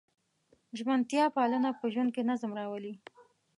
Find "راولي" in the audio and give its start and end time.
2.59-2.93